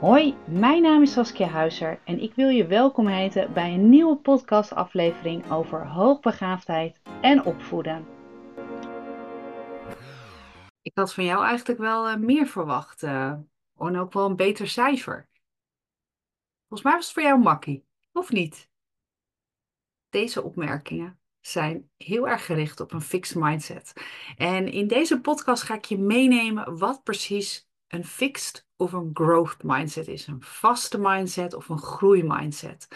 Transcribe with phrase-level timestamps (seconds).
[0.00, 4.16] Hoi, mijn naam is Saskia Huizer en ik wil je welkom heten bij een nieuwe
[4.16, 8.06] podcastaflevering over hoogbegaafdheid en opvoeden.
[10.82, 13.32] Ik had van jou eigenlijk wel uh, meer verwacht uh,
[13.76, 15.28] en ook wel een beter cijfer.
[16.68, 18.70] Volgens mij was het voor jou makkie, of niet?
[20.08, 23.92] Deze opmerkingen zijn heel erg gericht op een fixed mindset.
[24.36, 29.62] En in deze podcast ga ik je meenemen wat precies een fixed of een growth
[29.62, 30.26] mindset is.
[30.26, 32.88] Een vaste mindset of een groeimindset.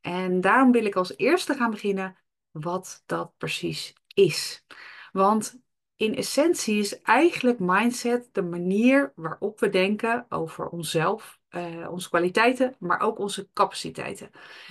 [0.00, 2.16] En daarom wil ik als eerste gaan beginnen
[2.50, 4.64] wat dat precies is.
[5.12, 5.60] Want
[5.96, 12.74] in essentie is eigenlijk mindset de manier waarop we denken over onszelf, uh, onze kwaliteiten,
[12.78, 14.30] maar ook onze capaciteiten.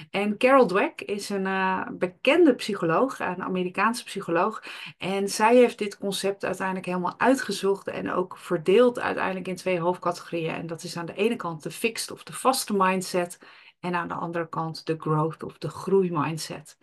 [0.09, 4.63] En Carol Dweck is een uh, bekende psycholoog, een Amerikaanse psycholoog.
[4.98, 10.53] En zij heeft dit concept uiteindelijk helemaal uitgezocht en ook verdeeld uiteindelijk in twee hoofdcategorieën.
[10.53, 13.40] En dat is aan de ene kant de fixed of de vaste mindset
[13.79, 16.77] en aan de andere kant de growth of de groeimindset.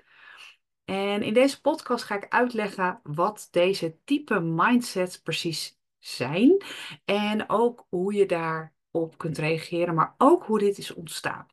[0.85, 6.65] En in deze podcast ga ik uitleggen wat deze type mindsets precies zijn
[7.05, 8.27] en ook hoe je
[8.93, 11.47] daarop kunt reageren, maar ook hoe dit is ontstaan.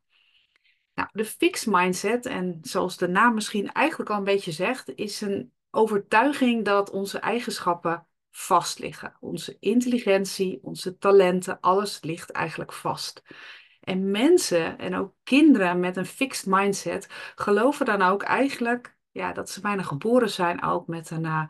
[0.94, 5.20] Nou, de fixed mindset, en zoals de naam misschien eigenlijk al een beetje zegt, is
[5.20, 9.16] een overtuiging dat onze eigenschappen vast liggen.
[9.20, 13.22] Onze intelligentie, onze talenten, alles ligt eigenlijk vast.
[13.80, 19.50] En mensen en ook kinderen met een fixed mindset geloven dan ook eigenlijk ja, dat
[19.50, 21.44] ze bijna geboren zijn ook met een, uh,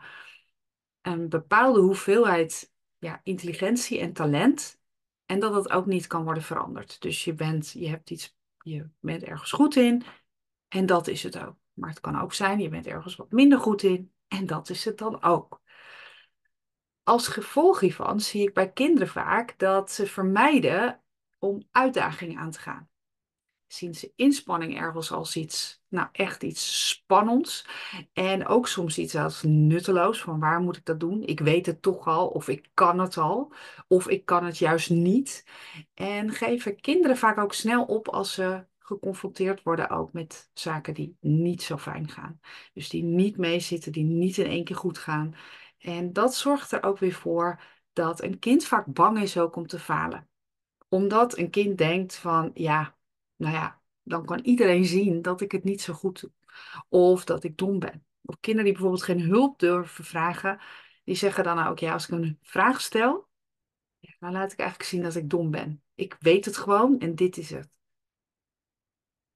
[1.01, 4.80] een bepaalde hoeveelheid ja, intelligentie en talent.
[5.31, 7.01] En dat dat ook niet kan worden veranderd.
[7.01, 10.03] Dus je, bent, je, hebt iets, je bent ergens goed in
[10.67, 11.55] en dat is het ook.
[11.73, 14.85] Maar het kan ook zijn, je bent ergens wat minder goed in en dat is
[14.85, 15.61] het dan ook.
[17.03, 21.03] Als gevolg hiervan zie ik bij kinderen vaak dat ze vermijden
[21.39, 22.90] om uitdagingen aan te gaan
[23.73, 27.65] zien ze inspanning ergens als iets, nou echt iets spannends.
[28.13, 31.23] En ook soms iets als nutteloos, van waar moet ik dat doen?
[31.23, 33.53] Ik weet het toch al, of ik kan het al,
[33.87, 35.45] of ik kan het juist niet.
[35.93, 41.17] En geven kinderen vaak ook snel op als ze geconfronteerd worden ook met zaken die
[41.19, 42.39] niet zo fijn gaan.
[42.73, 45.35] Dus die niet meezitten, die niet in één keer goed gaan.
[45.77, 47.61] En dat zorgt er ook weer voor
[47.93, 50.29] dat een kind vaak bang is ook om te falen.
[50.89, 52.95] Omdat een kind denkt van, ja,
[53.41, 56.31] nou ja, dan kan iedereen zien dat ik het niet zo goed doe.
[56.89, 58.05] Of dat ik dom ben.
[58.21, 60.59] Of kinderen die bijvoorbeeld geen hulp durven vragen,
[61.03, 63.29] die zeggen dan ook, ja, als ik een vraag stel,
[64.19, 65.83] dan laat ik eigenlijk zien dat ik dom ben.
[65.95, 67.69] Ik weet het gewoon en dit is het.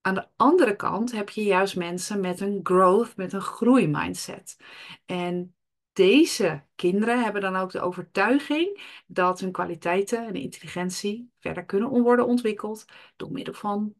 [0.01, 4.57] Aan de andere kant heb je juist mensen met een growth, met een groeimindset.
[5.05, 5.54] En
[5.95, 12.27] deze kinderen hebben dan ook de overtuiging dat hun kwaliteiten en intelligentie verder kunnen worden
[12.27, 12.85] ontwikkeld
[13.15, 13.95] door middel van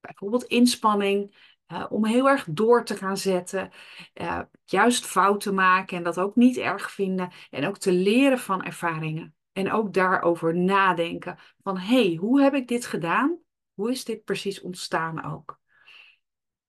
[0.00, 1.36] bijvoorbeeld inspanning,
[1.68, 3.70] uh, om heel erg door te gaan zetten,
[4.14, 8.62] uh, juist fouten maken en dat ook niet erg vinden en ook te leren van
[8.62, 9.34] ervaringen.
[9.52, 13.38] En ook daarover nadenken van hé, hey, hoe heb ik dit gedaan?
[13.74, 15.60] Hoe is dit precies ontstaan ook?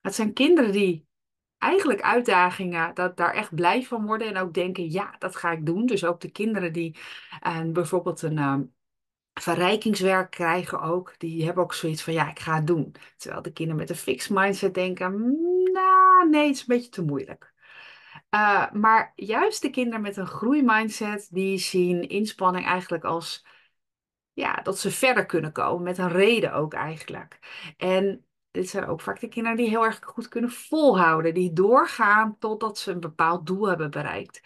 [0.02, 1.08] Het zijn kinderen die
[1.64, 5.66] eigenlijk uitdagingen, dat daar echt blij van worden en ook denken, ja, dat ga ik
[5.66, 5.86] doen.
[5.86, 6.98] Dus ook de kinderen die
[7.48, 8.60] uh, bijvoorbeeld een uh,
[9.34, 12.96] verrijkingswerk krijgen ook, die hebben ook zoiets van, ja, ik ga het doen.
[13.18, 16.90] Terwijl de kinderen met een fixed mindset denken, mm, nou, nee, het is een beetje
[16.90, 17.54] te moeilijk.
[18.30, 23.46] Uh, maar juist de kinderen met een groeimindset, die zien inspanning eigenlijk als,
[24.34, 27.40] ja, dat ze verder kunnen komen, met een reden ook eigenlijk.
[27.78, 32.38] En dit zijn ook vaak de kinderen die heel erg goed kunnen volhouden, die doorgaan
[32.40, 34.42] totdat ze een bepaald doel hebben bereikt.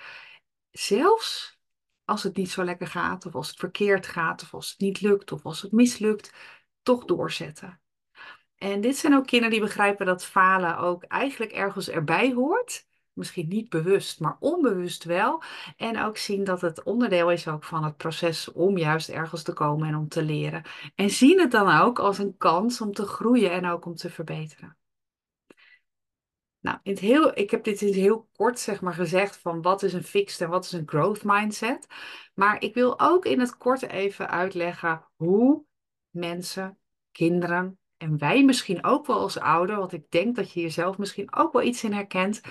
[0.71, 1.59] Zelfs
[2.05, 5.01] als het niet zo lekker gaat, of als het verkeerd gaat, of als het niet
[5.01, 6.33] lukt, of als het mislukt,
[6.81, 7.81] toch doorzetten.
[8.55, 12.86] En dit zijn ook kinderen die begrijpen dat falen ook eigenlijk ergens erbij hoort.
[13.17, 15.43] Misschien niet bewust, maar onbewust wel.
[15.77, 19.53] En ook zien dat het onderdeel is ook van het proces om juist ergens te
[19.53, 20.63] komen en om te leren.
[20.95, 24.09] En zien het dan ook als een kans om te groeien en ook om te
[24.09, 24.77] verbeteren.
[26.59, 29.83] Nou, in het heel, ik heb dit in heel kort zeg maar gezegd van wat
[29.83, 31.87] is een fixed en wat is een growth mindset.
[32.33, 35.63] Maar ik wil ook in het kort even uitleggen hoe
[36.09, 36.77] mensen,
[37.11, 41.35] kinderen en wij misschien ook wel als ouder, want ik denk dat je jezelf misschien
[41.35, 42.41] ook wel iets in herkent,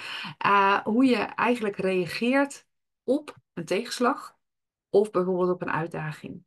[0.46, 2.66] uh, hoe je eigenlijk reageert
[3.04, 4.36] op een tegenslag
[4.90, 6.44] of bijvoorbeeld op een uitdaging.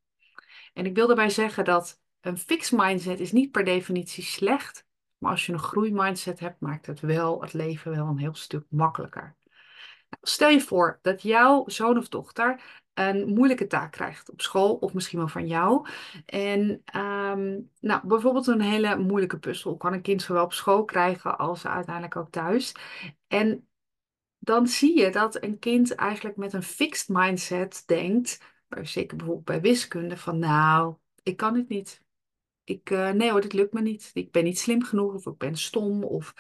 [0.74, 4.86] En ik wil daarbij zeggen dat een fixed mindset is niet per definitie slecht,
[5.18, 8.66] maar als je een groeimindset hebt, maakt het wel het leven wel een heel stuk
[8.70, 9.38] makkelijker.
[10.10, 12.62] Nou, stel je voor dat jouw zoon of dochter
[13.00, 15.88] een moeilijke taak krijgt op school of misschien wel van jou.
[16.26, 21.38] En ehm, nou, bijvoorbeeld een hele moeilijke puzzel kan een kind zowel op school krijgen
[21.38, 22.76] als uiteindelijk ook thuis.
[23.28, 23.68] En
[24.40, 28.40] dan zie je dat een kind eigenlijk met een fixed mindset denkt,
[28.82, 32.04] zeker bijvoorbeeld bij wiskunde, van nou, ik kan het niet.
[32.64, 34.12] Ik, uh, nee hoor, dit lukt me niet.
[34.14, 36.04] Ik ben niet slim genoeg of ik ben stom.
[36.04, 36.34] Of...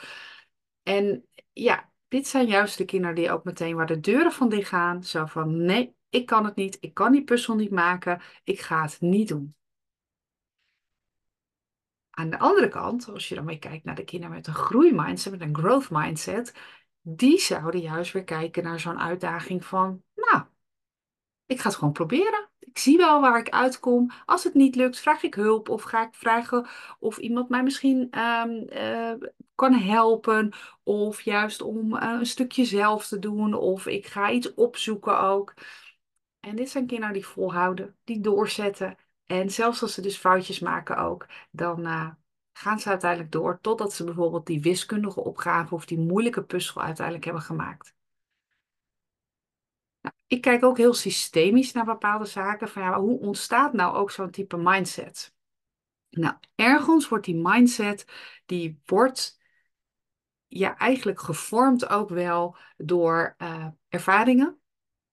[0.84, 4.70] En ja, dit zijn juist de kinderen die ook meteen waar de deuren van dicht
[4.70, 5.04] gaan.
[5.04, 6.78] Zo van nee, ik kan het niet.
[6.80, 8.22] Ik kan die puzzel niet maken.
[8.44, 9.56] Ik ga het niet doen.
[12.10, 15.32] Aan de andere kant, als je dan weer kijkt naar de kinderen met een groeimindset,
[15.32, 16.54] met een growth mindset,
[17.02, 20.44] die zouden juist weer kijken naar zo'n uitdaging van, nou,
[21.46, 22.50] ik ga het gewoon proberen.
[22.60, 24.12] Ik zie wel waar ik uitkom.
[24.26, 26.68] Als het niet lukt, vraag ik hulp of ga ik vragen
[27.00, 29.14] of iemand mij misschien ehm, eh,
[29.56, 30.54] kan helpen.
[30.84, 33.54] Of juist om eh, een stukje zelf te doen.
[33.54, 35.54] Of ik ga iets opzoeken ook.
[36.40, 38.98] En dit zijn kinderen die volhouden, die doorzetten.
[39.26, 42.10] En zelfs als ze dus foutjes maken ook, dan uh,
[42.54, 47.26] gaan ze uiteindelijk door totdat ze bijvoorbeeld die wiskundige opgave of die moeilijke puzzel uiteindelijk
[47.26, 47.96] hebben gemaakt.
[50.02, 52.70] Nou, ik kijk ook heel systemisch naar bepaalde zaken.
[52.70, 55.34] Van ja, hoe ontstaat nou ook zo'n type mindset?
[56.10, 58.06] Nou, ergens wordt die mindset,
[58.46, 59.40] die wordt
[60.48, 64.60] ja, eigenlijk gevormd ook wel door uh, ervaringen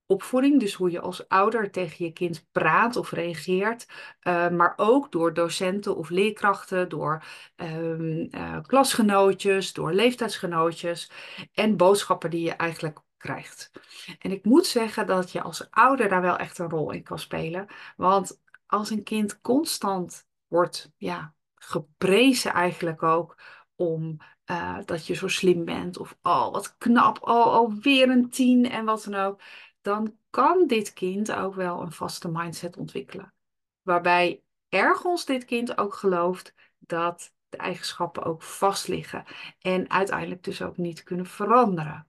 [0.07, 3.87] opvoeding, dus hoe je als ouder tegen je kind praat of reageert,
[4.23, 7.25] uh, maar ook door docenten of leerkrachten, door
[7.57, 11.11] um, uh, klasgenootjes, door leeftijdsgenootjes
[11.53, 13.71] en boodschappen die je eigenlijk krijgt.
[14.19, 17.19] En ik moet zeggen dat je als ouder daar wel echt een rol in kan
[17.19, 17.67] spelen,
[17.97, 23.39] want als een kind constant wordt ja, geprezen eigenlijk ook
[23.77, 24.17] om
[24.47, 28.85] uh, dat je zo slim bent of oh wat knap, oh alweer een tien en
[28.85, 29.41] wat dan ook
[29.87, 33.35] dan kan dit kind ook wel een vaste mindset ontwikkelen.
[33.83, 39.25] Waarbij ergens dit kind ook gelooft dat de eigenschappen ook vast liggen
[39.59, 42.09] en uiteindelijk dus ook niet kunnen veranderen.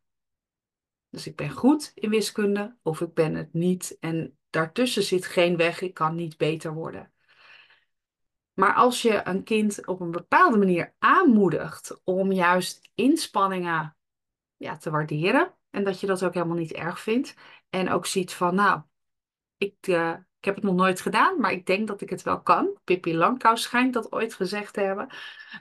[1.09, 5.57] Dus ik ben goed in wiskunde of ik ben het niet en daartussen zit geen
[5.57, 7.13] weg, ik kan niet beter worden.
[8.53, 13.97] Maar als je een kind op een bepaalde manier aanmoedigt om juist inspanningen
[14.55, 17.33] ja, te waarderen en dat je dat ook helemaal niet erg vindt
[17.69, 18.81] en ook ziet van, nou,
[19.57, 20.09] ik, uh,
[20.39, 22.77] ik heb het nog nooit gedaan, maar ik denk dat ik het wel kan.
[22.83, 25.09] Pippi Langkous schijnt dat ooit gezegd te hebben.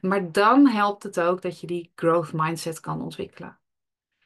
[0.01, 3.59] Maar dan helpt het ook dat je die growth mindset kan ontwikkelen.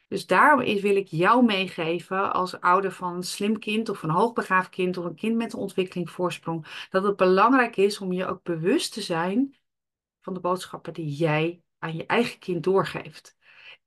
[0.09, 4.69] Dus daarom wil ik jou meegeven als ouder van een slim kind of een hoogbegaafd
[4.69, 8.93] kind of een kind met een ontwikkelingsvoorsprong, dat het belangrijk is om je ook bewust
[8.93, 9.57] te zijn
[10.21, 13.37] van de boodschappen die jij aan je eigen kind doorgeeft.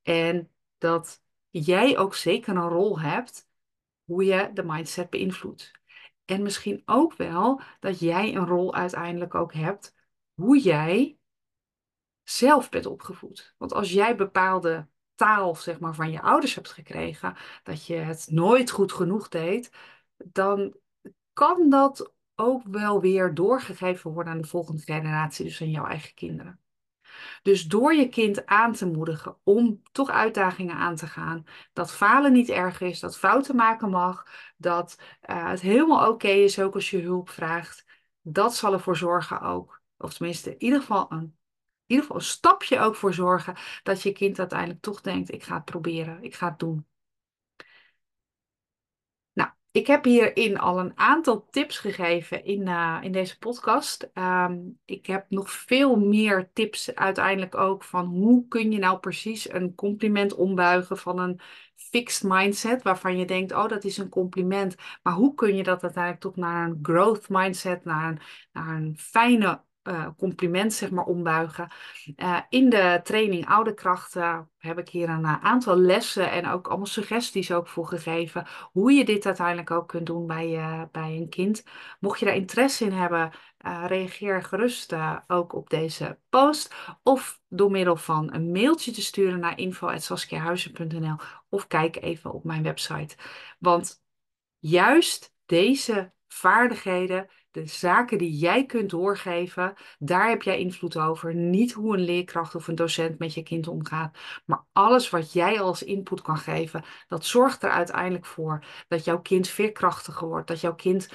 [0.01, 1.22] En dat
[1.61, 3.47] jij ook zeker een rol hebt
[4.03, 5.71] hoe je de mindset beïnvloedt.
[6.25, 9.95] En misschien ook wel dat jij een rol uiteindelijk ook hebt
[10.33, 11.17] hoe jij
[12.23, 13.55] zelf bent opgevoed.
[13.57, 18.27] Want als jij bepaalde taal zeg maar, van je ouders hebt gekregen, dat je het
[18.31, 19.71] nooit goed genoeg deed,
[20.17, 20.75] dan
[21.33, 26.13] kan dat ook wel weer doorgegeven worden aan de volgende generatie, dus aan jouw eigen
[26.13, 26.62] kinderen.
[27.41, 32.31] Dus door je kind aan te moedigen om toch uitdagingen aan te gaan, dat falen
[32.31, 34.27] niet erg is, dat fouten maken mag,
[34.57, 34.97] dat
[35.29, 37.85] uh, het helemaal oké is ook als je hulp vraagt,
[38.21, 41.35] dat zal ervoor zorgen ook, of tenminste in ieder geval een, in
[41.85, 45.55] ieder geval een stapje ook voor zorgen dat je kind uiteindelijk toch denkt, ik ga
[45.55, 46.87] het proberen, ik ga het doen.
[49.73, 54.09] Ik heb hierin al een aantal tips gegeven in, uh, in deze podcast.
[54.13, 59.53] Um, ik heb nog veel meer tips uiteindelijk ook van hoe kun je nou precies
[59.53, 61.39] een compliment ombuigen van een
[61.75, 64.75] fixed mindset waarvan je denkt, oh dat is een compliment.
[65.03, 68.19] Maar hoe kun je dat uiteindelijk toch naar een growth mindset, naar een,
[68.51, 71.71] naar een fijne uh, compliment zeg maar ombuigen.
[72.15, 76.67] Uh, in de training Oude Krachten heb ik hier een uh, aantal lessen en ook
[76.67, 78.47] allemaal suggesties ook voor gegeven.
[78.71, 81.63] Hoe je dit uiteindelijk ook kunt doen bij, bij een kind.
[81.99, 83.31] Mocht je daar interesse in hebben,
[83.85, 84.95] reageer gerust
[85.27, 86.75] ook op deze post.
[87.03, 91.15] Of door middel van een mailtje te sturen naar info.saskiahuizen.nl
[91.49, 93.15] of kijk even op mijn website.
[93.59, 94.03] Want
[94.59, 101.35] juist deze vaardigheden de zaken die jij kunt doorgeven, daar heb jij invloed over.
[101.35, 105.61] Niet hoe een leerkracht of een docent met je kind omgaat, maar alles wat jij
[105.61, 110.61] als input kan geven, dat zorgt er uiteindelijk voor dat jouw kind veerkrachtiger wordt, dat
[110.61, 111.09] jouw kind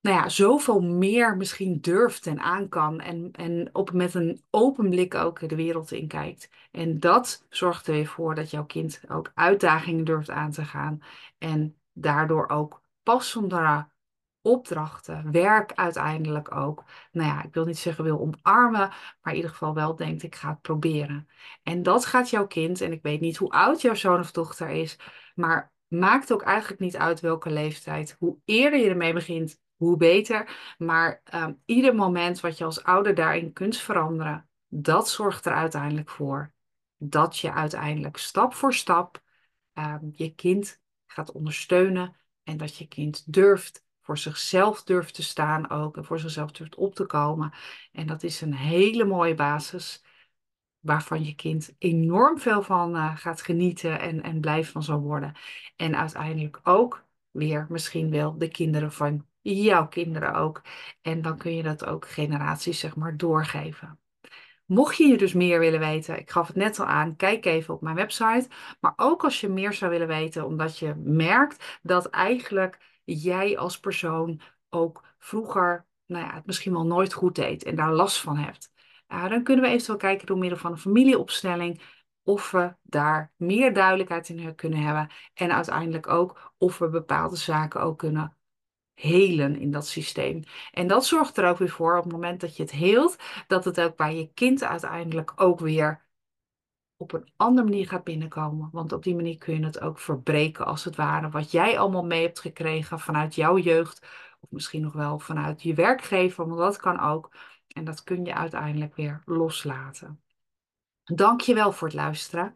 [0.00, 4.90] nou ja, zoveel meer misschien durft en aan kan en, en op, met een open
[4.90, 6.50] blik ook de wereld in kijkt.
[6.70, 11.02] En dat zorgt er weer voor dat jouw kind ook uitdagingen durft aan te gaan
[11.38, 13.90] en daardoor ook passendere
[14.40, 16.84] opdrachten, werk uiteindelijk ook.
[17.12, 18.88] Nou ja, ik wil niet zeggen wil omarmen,
[19.20, 21.28] maar in ieder geval wel denkt ik ga het proberen.
[21.62, 24.68] En dat gaat jouw kind, en ik weet niet hoe oud jouw zoon of dochter
[24.68, 24.98] is,
[25.34, 28.16] maar maakt ook eigenlijk niet uit welke leeftijd.
[28.18, 30.74] Hoe eerder je ermee begint, hoe beter.
[30.78, 36.10] Maar um, ieder moment wat je als ouder daarin kunt veranderen, dat zorgt er uiteindelijk
[36.10, 36.52] voor
[36.96, 39.22] dat je uiteindelijk stap voor stap
[39.74, 45.70] um, je kind gaat ondersteunen en dat je kind durft voor zichzelf durft te staan
[45.70, 47.52] ook en voor zichzelf durft op te komen.
[47.92, 50.04] En dat is een hele mooie basis
[50.80, 55.34] waarvan je kind enorm veel van uh, gaat genieten en, en blij van zal worden.
[55.76, 60.62] En uiteindelijk ook weer misschien wel de kinderen van jouw kinderen ook.
[61.02, 64.01] En dan kun je dat ook generaties zeg maar doorgeven.
[64.66, 67.74] Mocht je hier dus meer willen weten, ik gaf het net al aan, kijk even
[67.74, 68.48] op mijn website.
[68.80, 73.80] Maar ook als je meer zou willen weten, omdat je merkt dat eigenlijk jij als
[73.80, 74.40] persoon
[74.70, 78.70] ook vroeger nou ja, het misschien wel nooit goed deed en daar last van hebt.
[79.06, 81.80] Dan kunnen we eventueel kijken door middel van een familieopstelling
[82.22, 87.80] of we daar meer duidelijkheid in kunnen hebben en uiteindelijk ook of we bepaalde zaken
[87.80, 88.36] ook kunnen
[88.94, 90.42] helen in dat systeem.
[90.72, 93.64] En dat zorgt er ook weer voor op het moment dat je het heelt, dat
[93.64, 96.06] het ook bij je kind uiteindelijk ook weer
[96.96, 98.68] op een andere manier gaat binnenkomen.
[98.72, 101.30] Want op die manier kun je het ook verbreken als het ware.
[101.30, 104.06] Wat jij allemaal mee hebt gekregen vanuit jouw jeugd.
[104.40, 107.34] Of misschien nog wel vanuit je werkgever, want dat kan ook.
[107.68, 110.22] En dat kun je uiteindelijk weer loslaten.
[111.04, 112.54] Dank je wel voor het luisteren.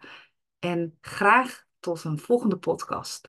[0.58, 3.24] En graag tot een volgende podcast.